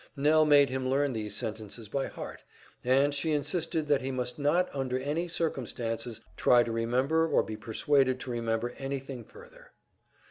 Nell 0.17 0.45
made 0.47 0.71
him 0.71 0.89
learn 0.89 1.13
these 1.13 1.35
sentences 1.35 1.87
by 1.87 2.07
heart, 2.07 2.41
and 2.83 3.13
she 3.13 3.33
insisted 3.33 3.87
that 3.87 4.01
he 4.01 4.09
must 4.09 4.39
not 4.39 4.67
under 4.73 4.97
any 4.97 5.27
circumstances 5.27 6.19
try 6.35 6.63
to 6.63 6.71
remember 6.71 7.27
or 7.27 7.43
be 7.43 7.55
persuaded 7.55 8.19
to 8.21 8.31
remember 8.31 8.73
anything 8.79 9.23
further. 9.23 9.71